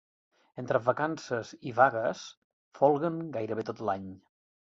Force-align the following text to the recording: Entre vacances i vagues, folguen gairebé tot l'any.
Entre 0.61 0.79
vacances 0.85 1.51
i 1.71 1.73
vagues, 1.81 2.23
folguen 2.79 3.19
gairebé 3.39 3.69
tot 3.71 3.87
l'any. 3.91 4.09